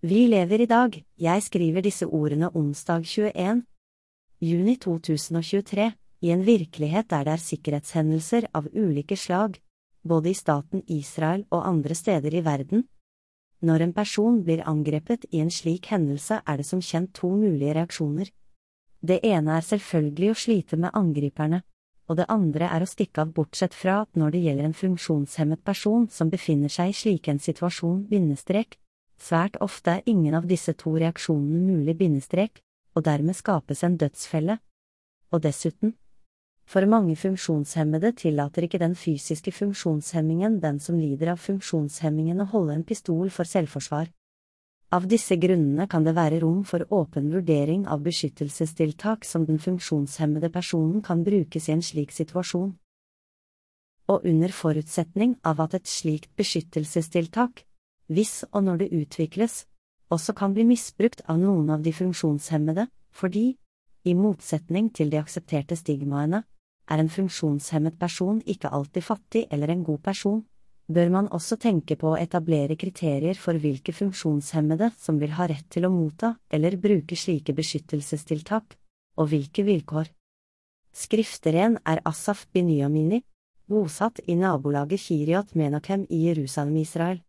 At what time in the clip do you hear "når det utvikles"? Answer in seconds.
58.64-59.64